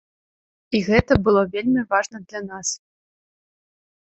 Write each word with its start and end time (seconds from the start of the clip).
І 0.77 0.81
гэта 0.87 1.17
было 1.27 1.43
вельмі 1.57 1.81
важна 1.91 2.17
для 2.27 2.41
нас. 2.49 2.67